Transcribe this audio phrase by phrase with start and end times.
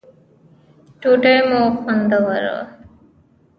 [1.01, 2.65] ډوډی مو خوندوره وه